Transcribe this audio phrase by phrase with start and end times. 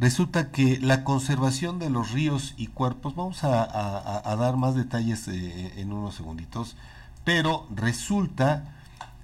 [0.00, 5.74] resulta que la conservación de los ríos y cuerpos, vamos a, dar más detalles eh,
[5.76, 6.76] en unos segunditos,
[7.24, 8.64] pero resulta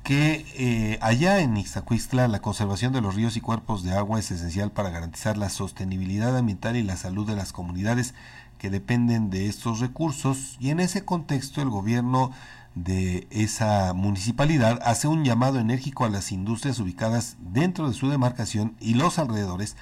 [0.05, 4.31] que eh, allá en Ixtacuistla la conservación de los ríos y cuerpos de agua es
[4.31, 8.15] esencial para garantizar la sostenibilidad ambiental y la salud de las comunidades
[8.59, 10.57] que dependen de estos recursos.
[10.61, 12.31] Y en ese contexto el gobierno
[12.77, 18.77] de esa municipalidad hace un llamado enérgico a las industrias ubicadas dentro de su demarcación
[18.79, 19.77] y los alrededores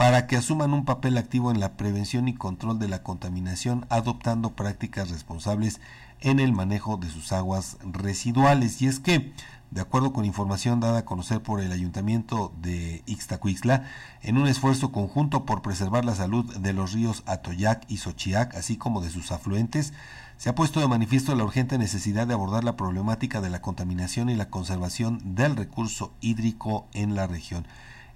[0.00, 4.56] para que asuman un papel activo en la prevención y control de la contaminación, adoptando
[4.56, 5.78] prácticas responsables
[6.20, 8.80] en el manejo de sus aguas residuales.
[8.80, 9.34] Y es que,
[9.70, 13.84] de acuerdo con información dada a conocer por el Ayuntamiento de Ixtacuixla,
[14.22, 18.78] en un esfuerzo conjunto por preservar la salud de los ríos Atoyac y Xochiac, así
[18.78, 19.92] como de sus afluentes,
[20.38, 24.30] se ha puesto de manifiesto la urgente necesidad de abordar la problemática de la contaminación
[24.30, 27.66] y la conservación del recurso hídrico en la región.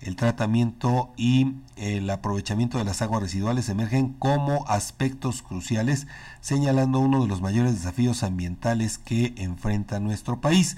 [0.04, 6.06] El tratamiento y el aprovechamiento de las aguas residuales emergen como aspectos cruciales,
[6.42, 10.76] señalando uno de los mayores desafíos ambientales que enfrenta nuestro país.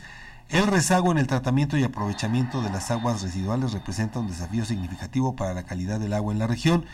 [0.49, 5.35] El rezago en el tratamiento y aprovechamiento de las aguas residuales representa un desafío significativo
[5.35, 6.85] para la calidad del agua en la región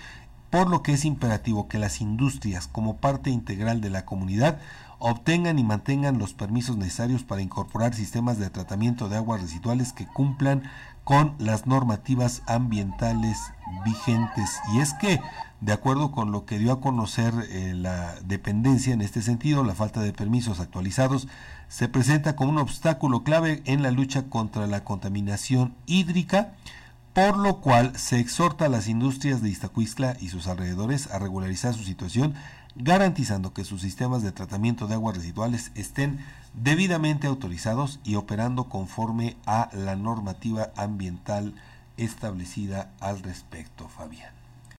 [0.53, 4.59] por lo que es imperativo que las industrias, como parte integral de la comunidad,
[4.99, 10.07] obtengan y mantengan los permisos necesarios para incorporar sistemas de tratamiento de aguas residuales que
[10.07, 10.65] cumplan
[11.05, 13.39] con las normativas ambientales
[13.83, 14.61] vigentes.
[14.75, 15.21] Y es que,
[15.63, 19.75] de acuerdo con lo que dio a conocer eh, la dependencia en este sentido, la
[19.75, 21.29] falta de permisos actualizados
[21.69, 26.53] se presenta como un obstáculo clave en la lucha contra la contaminación hídrica
[27.13, 31.75] por lo cual se exhorta a las industrias de Iztacuistla y sus alrededores a regularizar
[31.75, 32.35] su situación,
[32.75, 36.21] garantizando que sus sistemas de tratamiento de aguas residuales estén
[36.55, 41.55] debidamente autorizados y operando conforme a la normativa ambiental
[41.99, 44.42] establecida al respecto, Fabián.